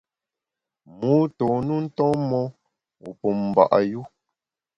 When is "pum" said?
3.19-3.37